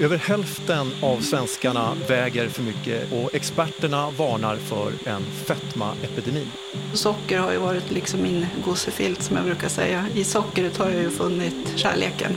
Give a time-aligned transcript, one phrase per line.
[0.00, 6.46] Över hälften av svenskarna väger för mycket och experterna varnar för en fetmaepidemi.
[6.94, 10.06] Socker har ju varit liksom min gossefilt som jag brukar säga.
[10.14, 12.32] I sockret har jag ju funnit kärleken.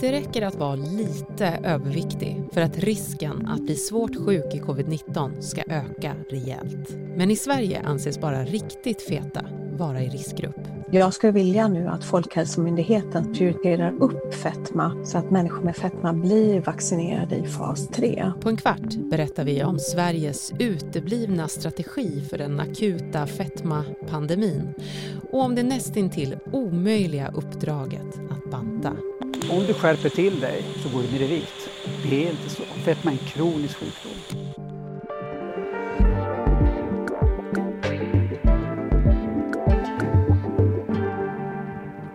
[0.00, 5.40] Det räcker att vara lite överviktig för att risken att bli svårt sjuk i covid-19
[5.40, 6.88] ska öka rejält.
[7.16, 10.79] Men i Sverige anses bara riktigt feta vara i riskgrupp.
[10.92, 16.60] Jag skulle vilja nu att Folkhälsomyndigheten prioriterar upp fetma så att människor med fetma blir
[16.60, 18.32] vaccinerade i fas 3.
[18.40, 24.74] På en kvart berättar vi om Sveriges uteblivna strategi för den akuta fetmapandemin
[25.32, 28.96] och om det nästintill omöjliga uppdraget att banta.
[29.50, 31.70] Om du skärper till dig så går du ner i vikt.
[32.10, 32.62] Det är inte så.
[32.62, 34.39] Fetma är en kronisk sjukdom.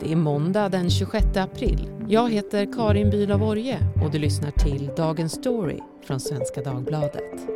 [0.06, 1.90] Det är måndag den 26 april.
[2.08, 7.48] Jag heter Karin Bülow Orje och du lyssnar till Dagens Story från Svenska Dagbladet.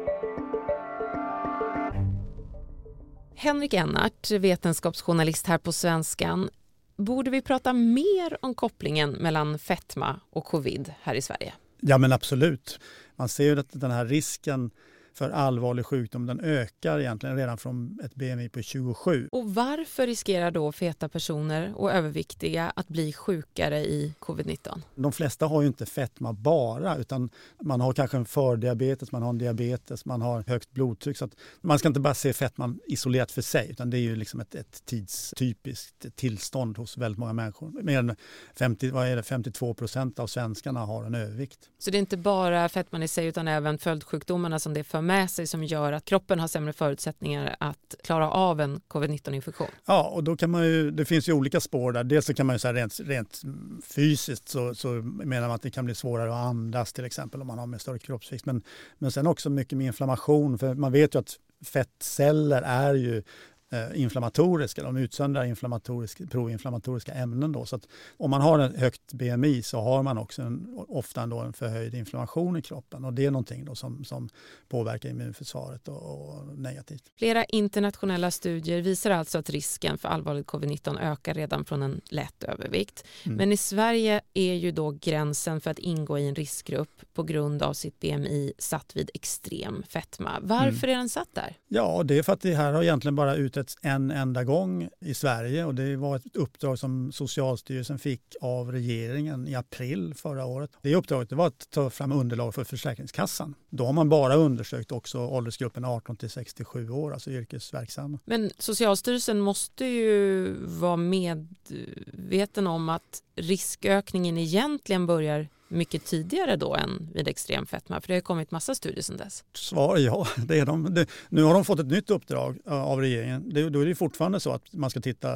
[3.36, 6.50] Henrik Ennart, vetenskapsjournalist här på Svenskan.
[6.98, 11.54] Borde vi prata mer om kopplingen mellan fetma och covid här i Sverige?
[11.80, 12.80] Ja men absolut.
[13.16, 14.72] Man ser ju att den här risken
[15.14, 19.30] för allvarlig sjukdom den ökar egentligen redan från ett BMI på 27.
[19.32, 24.82] Och varför riskerar då feta personer och överviktiga att bli sjukare i covid-19?
[24.96, 27.30] De flesta har ju inte fetma bara utan
[27.62, 31.18] man har kanske en fördiabetes, man har en diabetes, man har högt blodtryck.
[31.18, 31.30] Så
[31.62, 34.56] man ska inte bara se fetman isolerat för sig utan det är ju liksom ett,
[34.56, 37.84] ett tidstypiskt tillstånd hos väldigt många människor.
[37.84, 38.16] Mer än
[38.56, 41.70] 50, vad är det, 52 procent av svenskarna har en övervikt.
[41.80, 45.32] Så det är inte bara fetman i sig utan även följdsjukdomarna som det för med
[45.32, 49.68] sig som gör att kroppen har sämre förutsättningar att klara av en covid-19-infektion?
[49.86, 52.04] Ja, och då kan man ju, det finns ju olika spår där.
[52.04, 53.42] Dels så kan man ju säga rent, rent
[53.84, 57.48] fysiskt så, så menar man att det kan bli svårare att andas till exempel om
[57.48, 58.46] man har med större kroppsvikt.
[58.46, 58.64] Men,
[58.98, 63.24] men sen också mycket med inflammation, för man vet ju att fettceller är ju
[63.70, 64.84] eh, inflammatoriska.
[64.84, 67.52] De utsöndrar inflammatoriska, proinflammatoriska ämnen.
[67.52, 67.66] Då.
[67.66, 67.88] Så att
[68.18, 71.96] om man har ett högt BMI så har man också en, ofta ändå en förhöjd
[71.96, 73.06] inflammation i kroppen.
[73.06, 74.30] Och Det är någonting då som, som
[74.68, 77.04] påverkar immunförsvaret och, och negativt.
[77.18, 82.44] Flera internationella studier visar alltså att risken för allvarlig covid-19 ökar redan från en lätt
[82.44, 83.06] övervikt.
[83.26, 83.38] Mm.
[83.38, 87.64] Men i Sverige är ju då gränsen för att ingå i en riskgrupp på grund
[87.64, 90.40] av sitt BMI satt vid extrem fetma.
[90.42, 90.96] Varför mm.
[90.96, 91.58] är den satt där?
[91.68, 94.90] Ja, det är för att det här har egentligen bara ut utretts en enda gång
[95.00, 100.46] i Sverige och det var ett uppdrag som Socialstyrelsen fick av regeringen i april förra
[100.46, 100.72] året.
[100.82, 103.56] Det uppdraget var att ta fram underlag för Försäkringskassan.
[103.70, 108.20] Då har man bara undersökt också åldersgruppen 18 till 67 år, alltså yrkesverksamma.
[108.26, 117.10] Men Socialstyrelsen måste ju vara medveten om att riskökningen egentligen börjar mycket tidigare då än
[117.14, 118.02] vid extrem fetma?
[118.02, 119.44] För det har kommit massa studier sedan dess.
[119.54, 120.94] Svar ja, det är de.
[120.94, 123.50] Det, nu har de fått ett nytt uppdrag av regeringen.
[123.50, 125.30] Det, då är det fortfarande så att man ska titta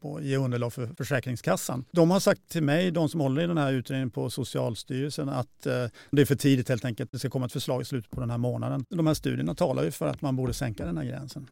[0.00, 1.84] på, ge underlag för Försäkringskassan.
[1.90, 5.66] De har sagt till mig, de som håller i den här utredningen på Socialstyrelsen, att
[5.66, 7.12] eh, det är för tidigt helt enkelt.
[7.12, 8.84] Det ska komma ett förslag i slutet på den här månaden.
[8.88, 11.48] De här studierna talar ju för att man borde sänka den här gränsen.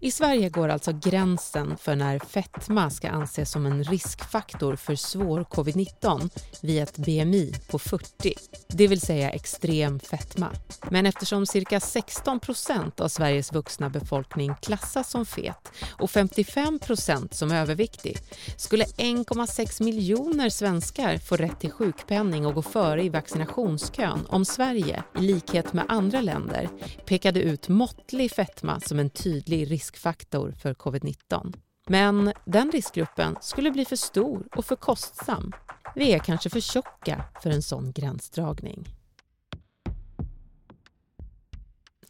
[0.00, 5.44] I Sverige går alltså gränsen för när fetma ska anses som en riskfaktor för svår
[5.44, 6.30] covid-19
[6.62, 8.34] vid ett BMI på 40,
[8.68, 10.52] det vill säga extrem fetma.
[10.90, 17.34] Men eftersom cirka 16 procent av Sveriges vuxna befolkning klassas som fet och 55 procent
[17.34, 18.18] som överviktig
[18.56, 25.02] skulle 1,6 miljoner svenskar få rätt till sjukpenning och gå före i vaccinationskön om Sverige,
[25.18, 26.68] i likhet med andra länder,
[27.06, 31.56] pekade ut måttlig fetma som en tydlig risk riskfaktor för covid-19.
[31.86, 35.52] Men den riskgruppen skulle bli för stor och för kostsam.
[35.94, 38.84] Vi är kanske för tjocka för en sån gränsdragning.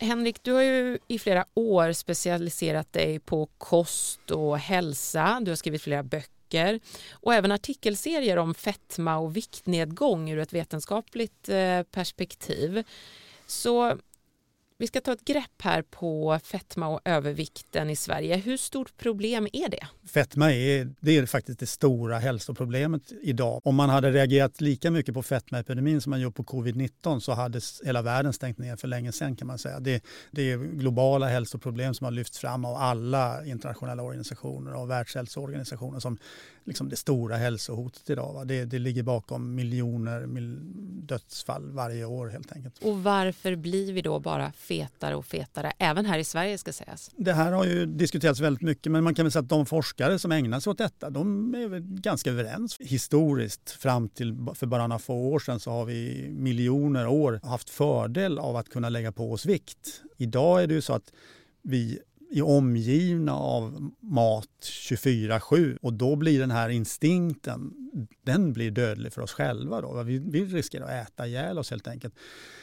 [0.00, 5.40] Henrik, du har ju i flera år specialiserat dig på kost och hälsa.
[5.42, 6.80] Du har skrivit flera böcker
[7.12, 12.84] och även artikelserier om fetma och viktnedgång ur ett vetenskapligt eh, perspektiv.
[13.46, 13.98] Så
[14.80, 18.36] vi ska ta ett grepp här på fetma och övervikten i Sverige.
[18.36, 19.86] Hur stort problem är det?
[20.06, 23.60] Fetma är, det är faktiskt det stora hälsoproblemet idag.
[23.64, 27.60] Om man hade reagerat lika mycket på fetmaepidemin som man gjort på covid-19 så hade
[27.84, 29.80] hela världen stängt ner för länge sedan kan man säga.
[29.80, 36.00] Det, det är globala hälsoproblem som har lyfts fram av alla internationella organisationer och Världshälsoorganisationen
[36.00, 36.18] som
[36.64, 38.46] liksom det stora hälsohotet idag.
[38.46, 40.58] Det, det ligger bakom miljoner mil,
[41.06, 42.78] dödsfall varje år helt enkelt.
[42.82, 47.10] Och varför blir vi då bara fetare och fetare, även här i Sverige ska sägas?
[47.16, 50.18] Det här har ju diskuterats väldigt mycket men man kan väl säga att de forskare
[50.18, 52.76] som ägnar sig åt detta de är väl ganska överens.
[52.80, 57.70] Historiskt fram till för bara några få år sedan så har vi miljoner år haft
[57.70, 60.02] fördel av att kunna lägga på oss vikt.
[60.16, 61.12] Idag är det ju så att
[61.62, 61.98] vi
[62.30, 67.72] är omgivna av mat 24-7 och då blir den här instinkten,
[68.22, 69.80] den blir dödlig för oss själva.
[69.80, 70.02] Då.
[70.02, 72.14] Vi, vi riskerar att äta ihjäl oss helt enkelt.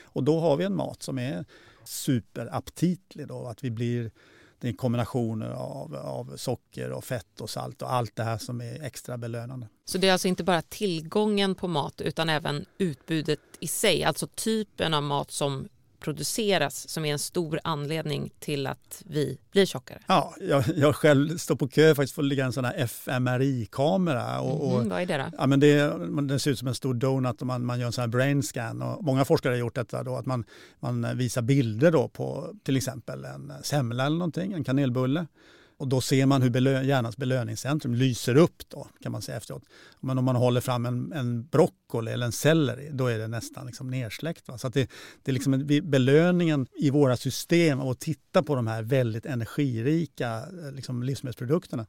[0.03, 1.45] Och då har vi en mat som är
[1.85, 3.27] superaptitlig.
[3.27, 4.11] Då, att vi blir
[4.59, 8.61] det är kombinationer av, av socker och fett och salt och allt det här som
[8.61, 9.67] är extra belönande.
[9.85, 14.27] Så det är alltså inte bara tillgången på mat utan även utbudet i sig, alltså
[14.27, 15.67] typen av mat som
[16.05, 19.99] produceras som är en stor anledning till att vi blir tjockare?
[20.07, 24.39] Ja, jag, jag själv står på kö faktiskt för att lägga en sån här fMRI-kamera.
[24.39, 25.37] Och, och, mm, vad är det då?
[25.37, 27.93] Ja, men det, det ser ut som en stor donut och man, man gör en
[27.93, 28.81] sån här brain scan.
[28.81, 30.43] Och många forskare har gjort detta då, att man,
[30.79, 35.25] man visar bilder då på till exempel en semla eller någonting, en kanelbulle.
[35.77, 39.63] Och då ser man hur belö hjärnans belöningscentrum lyser upp då, kan man säga efteråt.
[39.99, 43.65] Men om man håller fram en, en broccoli eller en selleri, då är det nästan
[43.65, 44.47] liksom nersläckt.
[44.47, 44.57] Va?
[44.57, 44.89] Så att det,
[45.23, 49.25] det är liksom en, belöningen i våra system av att titta på de här väldigt
[49.25, 51.85] energirika eh, liksom livsmedelsprodukterna,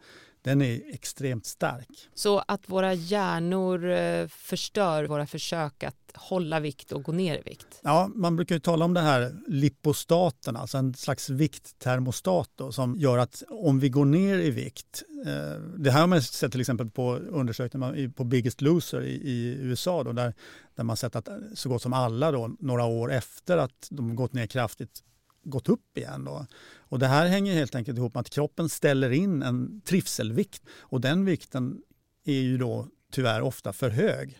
[0.47, 1.89] den är extremt stark.
[2.15, 7.43] Så att våra hjärnor eh, förstör våra försök att hålla vikt och gå ner i
[7.43, 7.81] vikt?
[7.83, 12.97] Ja, man brukar ju tala om det här lipostaten, alltså en slags vikttermostat då, som
[12.97, 16.61] gör att om vi går ner i vikt, eh, det här har man sett till
[16.61, 20.35] exempel på undersökningar på Biggest Loser i, i USA då, där,
[20.77, 24.33] där man sett att så gott som alla då, några år efter att de gått
[24.33, 25.03] ner kraftigt
[25.51, 26.25] gått upp igen.
[26.25, 26.47] Då.
[26.79, 31.01] Och det här hänger helt enkelt ihop med att kroppen ställer in en trivselvikt och
[31.01, 31.83] den vikten
[32.25, 34.39] är ju då tyvärr ofta för hög.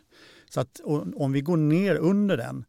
[0.51, 0.81] Så att
[1.15, 2.65] om vi går ner under den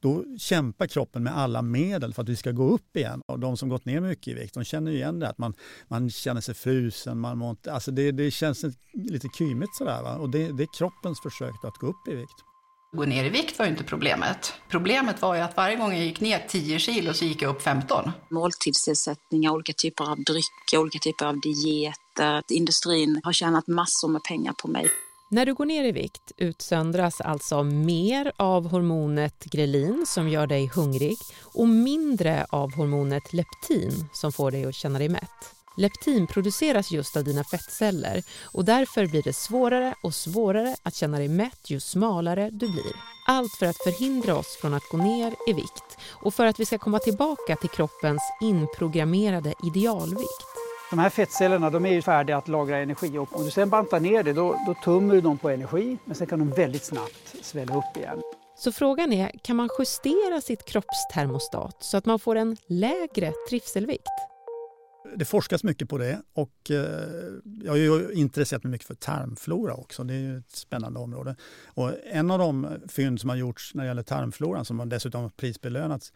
[0.00, 3.22] då kämpar kroppen med alla medel för att vi ska gå upp igen.
[3.26, 5.54] Och de som gått ner mycket i vikt de känner igen det att man,
[5.88, 10.02] man känner sig frusen, man mår inte, alltså det, det känns lite kymigt sådär.
[10.02, 10.16] Va?
[10.16, 12.49] Och det, det är kroppens försök att gå upp i vikt.
[12.96, 14.52] Gå ner i vikt var ju inte problemet.
[14.68, 17.62] Problemet var ju att varje gång jag gick ner 10 kilo så gick jag upp
[17.62, 18.10] 15.
[18.28, 22.42] Måltidsersättningar, olika typer av drycker, olika typer av dieter.
[22.48, 24.88] Industrin har tjänat massor med pengar på mig.
[25.30, 30.70] När du går ner i vikt utsöndras alltså mer av hormonet grelin som gör dig
[30.74, 35.59] hungrig och mindre av hormonet leptin som får dig att känna dig mätt.
[35.80, 41.18] Leptin produceras just av dina fettceller och därför blir det svårare och svårare att känna
[41.18, 42.92] dig mätt ju smalare du blir.
[43.26, 46.64] Allt för att förhindra oss från att gå ner i vikt och för att vi
[46.66, 50.46] ska komma tillbaka till kroppens inprogrammerade idealvikt.
[50.90, 54.00] De här fettcellerna de är ju färdiga att lagra energi och om du sen bantar
[54.00, 57.34] ner det då, då tummar du dem på energi men sen kan de väldigt snabbt
[57.42, 58.22] svälla upp igen.
[58.58, 64.29] Så frågan är, kan man justera sitt kroppstermostat så att man får en lägre trivselvikt?
[65.16, 66.78] Det forskas mycket på det och eh,
[67.62, 70.04] jag har ju intresserat mig mycket för tarmflora också.
[70.04, 71.36] Det är ju ett spännande område.
[71.66, 75.30] Och en av de fynd som har gjorts när det gäller tarmfloran som dessutom har
[75.30, 76.12] prisbelönats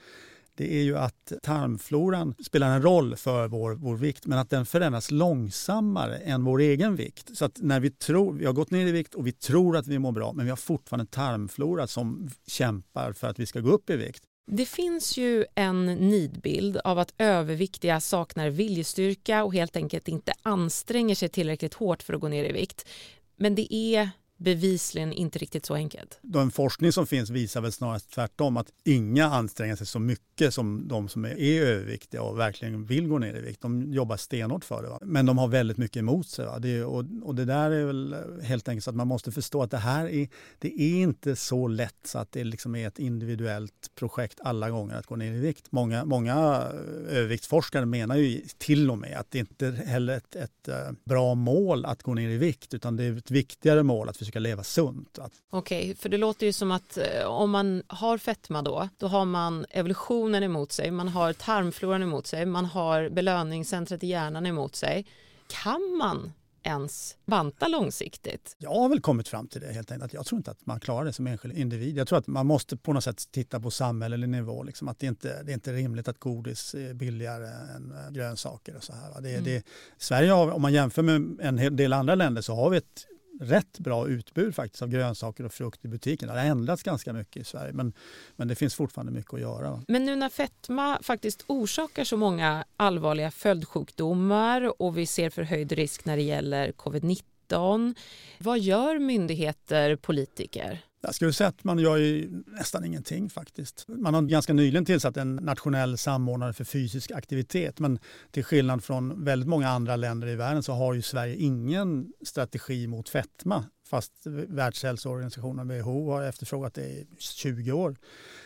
[0.56, 4.66] det är ju att tarmfloran spelar en roll för vår, vår vikt men att den
[4.66, 7.36] förändras långsammare än vår egen vikt.
[7.36, 9.86] Så att när vi tror, vi har gått ner i vikt och vi tror att
[9.86, 13.70] vi mår bra men vi har fortfarande tarmflora som kämpar för att vi ska gå
[13.70, 14.24] upp i vikt.
[14.46, 21.14] Det finns ju en nidbild av att överviktiga saknar viljestyrka och helt enkelt inte anstränger
[21.14, 22.88] sig tillräckligt hårt för att gå ner i vikt.
[23.36, 26.18] Men det är bevisligen inte riktigt så enkelt.
[26.22, 30.88] Den forskning som finns visar väl snarast tvärtom att inga anstränger sig så mycket som
[30.88, 33.60] de som är överviktiga och verkligen vill gå ner i vikt.
[33.60, 34.88] De jobbar stenhårt för det.
[34.88, 34.98] Va?
[35.02, 36.46] Men de har väldigt mycket emot sig.
[36.46, 36.58] Va?
[36.58, 39.70] Det, och, och, det där är väl helt enkelt så att man måste förstå att
[39.70, 43.90] det här är, det är inte så lätt så att det liksom är ett individuellt
[43.94, 45.66] projekt alla gånger att gå ner i vikt.
[45.70, 50.36] Många, många eh, överviktsforskare menar ju till och med att det inte heller är ett,
[50.36, 54.08] ett eh, bra mål att gå ner i vikt utan det är ett viktigare mål
[54.08, 55.18] att försöka leva sunt.
[55.50, 59.06] Okej, okay, för det låter ju som att eh, om man har fetma då, då
[59.06, 64.46] har man evolutionen emot sig, man har tarmfloran emot sig, man har belöningscentret i hjärnan
[64.46, 65.06] emot sig.
[65.48, 66.32] Kan man
[66.64, 68.56] ens banta långsiktigt?
[68.58, 70.12] Jag har väl kommit fram till det helt enkelt.
[70.12, 71.96] Jag tror inte att man klarar det som enskild individ.
[71.96, 74.62] Jag tror att man måste på något sätt titta på samhällelig nivå.
[74.62, 78.76] Liksom att det, inte, det är inte rimligt att godis är billigare än eh, grönsaker
[78.76, 79.20] och så här.
[79.20, 79.44] Det, mm.
[79.44, 79.66] det,
[79.98, 83.06] Sverige har, om man jämför med en del andra länder så har vi ett
[83.40, 86.28] rätt bra utbud faktiskt av grönsaker och frukt i butiken.
[86.28, 87.92] Det har ändrats ganska mycket i Sverige men,
[88.36, 89.82] men det finns fortfarande mycket att göra.
[89.88, 96.04] Men nu när fetma faktiskt orsakar så många allvarliga följdsjukdomar och vi ser förhöjd risk
[96.04, 97.94] när det gäller covid-19
[98.38, 100.84] vad gör myndigheter, politiker?
[101.06, 103.84] Jag skulle säga att man gör ju nästan ingenting faktiskt.
[103.88, 107.98] Man har ganska nyligen tillsatt en nationell samordnare för fysisk aktivitet men
[108.30, 112.86] till skillnad från väldigt många andra länder i världen så har ju Sverige ingen strategi
[112.86, 114.12] mot fetma fast
[114.48, 117.96] Världshälsoorganisationen WHO har efterfrågat det i 20 år.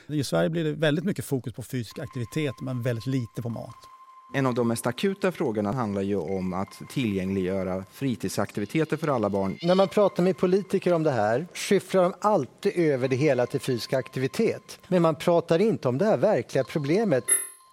[0.06, 3.97] I Sverige blir det väldigt mycket fokus på fysisk aktivitet men väldigt lite på mat.
[4.32, 9.58] En av de mest akuta frågorna handlar ju om att tillgängliggöra fritidsaktiviteter för alla barn.
[9.62, 13.60] När man pratar med politiker om det här skyfflar de alltid över det hela till
[13.60, 14.80] fysisk aktivitet.
[14.88, 17.24] Men man pratar inte om det här verkliga problemet.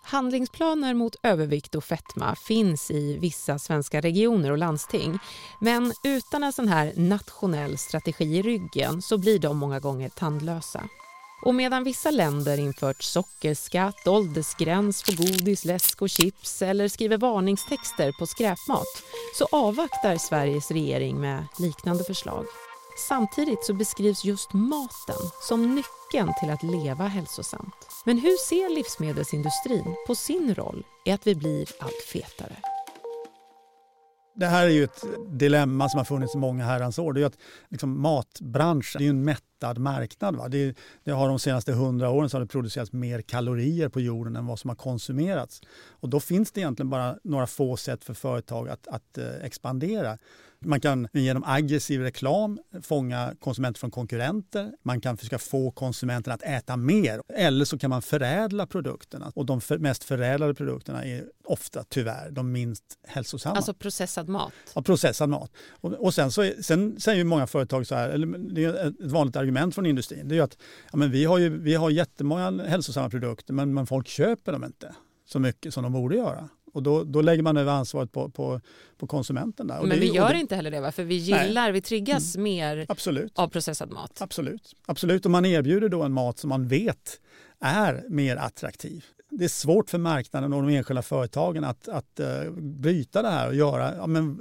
[0.04, 5.20] Handlingsplaner mot övervikt och fetma finns i vissa svenska regioner och landsting.
[5.62, 10.84] Men utan en sån här nationell strategi i ryggen så blir de många gånger tandlösa.
[11.42, 18.12] Och medan vissa länder infört sockerskatt, åldersgräns på godis, läsk och chips eller skriver varningstexter
[18.12, 19.04] på skräpmat
[19.38, 22.46] så avvaktar Sveriges regering med liknande förslag.
[22.98, 27.76] Samtidigt så beskrivs just maten som nyckeln till att leva hälsosamt.
[28.06, 32.56] Men hur ser livsmedelsindustrin på sin roll i att vi blir allt fetare?
[34.36, 37.14] Det här är ju ett dilemma som har funnits i många herrans år.
[37.14, 37.38] Det är att
[37.70, 39.24] liksom, matbranschen är en
[39.66, 40.36] mättad marknad.
[40.36, 40.48] Va?
[40.48, 44.36] Det, det, har de senaste hundra åren så har det producerats mer kalorier på jorden
[44.36, 45.62] än vad som har konsumerats.
[46.02, 50.18] Och då finns det egentligen bara några få sätt för företag att, att eh, expandera.
[50.66, 54.72] Man kan genom aggressiv reklam fånga konsumenter från konkurrenter.
[54.84, 57.22] Man kan försöka få konsumenten att äta mer.
[57.30, 59.32] Eller så kan man förädla produkterna.
[59.36, 63.56] Och de för, mest förädlade produkterna är ofta tyvärr de minst hälsosamma.
[63.56, 64.54] Alltså processad mat?
[64.76, 65.52] Ja, processad mat.
[65.70, 69.12] Och, och sen, så är, sen säger många företag så här, eller det är ett
[69.12, 70.58] vanligt argument från industrin, det är att
[70.92, 74.64] ja, men vi, har ju, vi har jättemånga hälsosamma produkter men, men folk köper dem
[74.64, 74.96] inte
[75.26, 76.50] så mycket som de borde göra.
[76.74, 78.62] Och då, då lägger man över ansvaret på, på,
[78.98, 79.68] på konsumenten.
[79.68, 79.82] Där.
[79.82, 80.92] Men det, vi gör det, inte heller det, va?
[80.92, 81.72] för vi gillar, Nej.
[81.72, 82.44] vi triggas mm.
[82.44, 83.40] mer Absolut.
[83.40, 84.22] av processad mat.
[84.22, 84.76] Absolut.
[84.86, 87.20] Absolut, och man erbjuder då en mat som man vet
[87.60, 89.06] är mer attraktiv
[89.38, 93.48] det är svårt för marknaden och de enskilda företagen att, att uh, bryta det här
[93.48, 94.40] och göra, ja, men,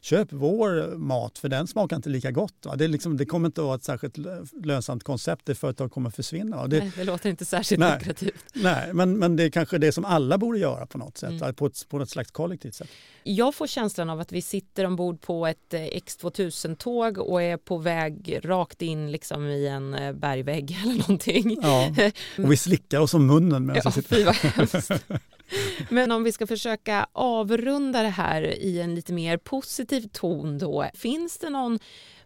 [0.00, 2.66] köp vår mat för den smakar inte lika gott.
[2.66, 2.76] Va?
[2.76, 4.16] Det, liksom, det kommer inte att vara ett särskilt
[4.64, 6.66] lönsamt koncept, det företag kommer att försvinna.
[6.66, 8.44] Det, nej, det låter inte särskilt nej, lukrativt.
[8.52, 11.54] Nej, men, men det är kanske det som alla borde göra på något sätt, mm.
[11.54, 12.88] på, ett, på ett slags kollektivt sätt.
[13.22, 17.78] Jag får känslan av att vi sitter ombord på ett eh, X2000-tåg och är på
[17.78, 21.58] väg rakt in liksom i en eh, bergvägg eller någonting.
[21.62, 21.94] Ja,
[22.38, 24.90] och vi slickar oss om munnen medan ja, vi sitter vad hemskt.
[25.88, 30.90] Men om vi ska försöka avrunda det här i en lite mer positiv ton då.
[30.94, 31.78] Finns det någon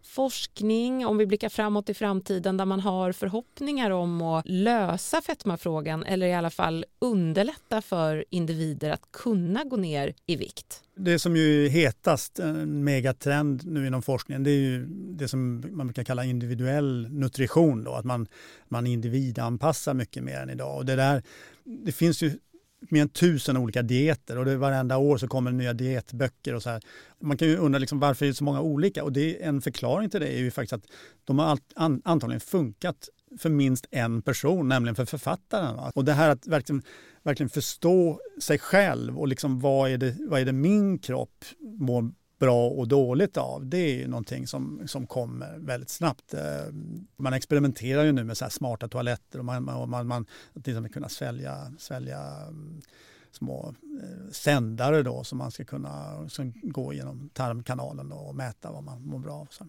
[0.03, 6.05] forskning, om vi blickar framåt i framtiden, där man har förhoppningar om att lösa fetmafrågan
[6.05, 10.83] eller i alla fall underlätta för individer att kunna gå ner i vikt?
[10.97, 15.65] Det som ju är hetast, en megatrend nu inom forskningen, det är ju det som
[15.71, 17.85] man brukar kalla individuell nutrition.
[17.85, 18.27] Då, att man,
[18.69, 20.77] man individanpassar mycket mer än idag.
[20.77, 21.23] Och det, där,
[21.65, 22.33] det finns ju
[22.81, 26.71] mer än tusen olika dieter och det varenda år så kommer nya dietböcker och så
[26.71, 26.83] här.
[27.21, 29.63] Man kan ju undra liksom varför det är så många olika och det är en
[29.63, 30.85] förklaring till det är ju faktiskt att
[31.25, 31.59] de har
[32.05, 33.09] antagligen funkat
[33.39, 35.93] för minst en person, nämligen för författaren.
[35.95, 36.83] Och det här att verkligen,
[37.23, 41.45] verkligen förstå sig själv och liksom vad är det, vad är det min kropp
[41.79, 46.35] mår bra och dåligt av, det är ju någonting som, som kommer väldigt snabbt.
[46.35, 46.73] Eh,
[47.17, 50.71] man experimenterar ju nu med så smarta toaletter och man, man, man, man till liksom
[50.71, 52.83] exempel kunna svälja, svälja mm,
[53.31, 58.83] små eh, sändare då som man ska kunna som gå genom tarmkanalen och mäta vad
[58.83, 59.49] man mår bra av.
[59.51, 59.67] Så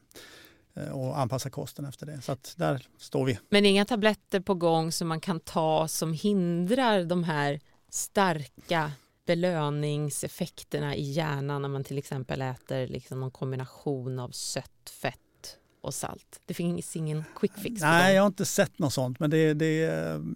[0.73, 2.21] eh, och anpassa kosten efter det.
[2.21, 3.39] Så att där står vi.
[3.49, 7.59] Men inga tabletter på gång som man kan ta som hindrar de här
[7.89, 8.91] starka
[9.29, 15.19] belöningseffekterna i hjärnan när man till exempel äter liksom någon kombination av sött, fett
[15.81, 16.41] och salt.
[16.45, 17.81] Det finns ingen quick fix.
[17.81, 19.19] Nej, jag har inte sett något sånt.
[19.19, 19.88] Men det, det,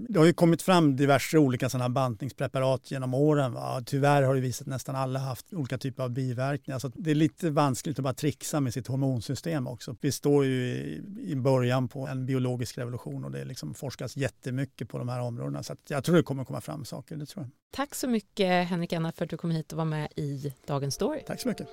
[0.09, 3.53] det har ju kommit fram diverse olika sådana bantningspreparat genom åren.
[3.53, 3.81] Va?
[3.85, 6.79] Tyvärr har det visat att nästan alla haft olika typer av biverkningar.
[6.79, 9.95] Så det är lite vanskligt att bara trixa med sitt hormonsystem också.
[10.01, 14.89] Vi står ju i, i början på en biologisk revolution och det liksom forskas jättemycket
[14.89, 15.63] på de här områdena.
[15.63, 17.15] Så jag tror det kommer komma fram saker.
[17.15, 17.51] Det tror jag.
[17.71, 20.95] Tack så mycket Henrik Anna för att du kom hit och var med i Dagens
[20.95, 21.23] Story.
[21.27, 21.67] Tack så mycket.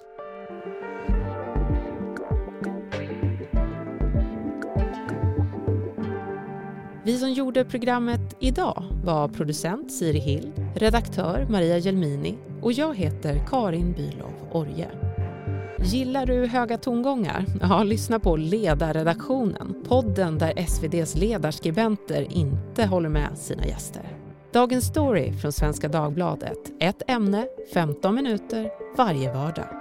[7.05, 13.47] Vi som gjorde programmet idag var producent Siri Hill, redaktör Maria Gelmini och jag heter
[13.49, 14.89] Karin Bylov Orje.
[15.85, 17.45] Gillar du höga tongångar?
[17.61, 24.03] Ja, lyssna på Ledarredaktionen, podden där SVDs ledarskribenter inte håller med sina gäster.
[24.53, 26.59] Dagens story från Svenska Dagbladet.
[26.81, 29.80] Ett ämne, 15 minuter, varje vardag.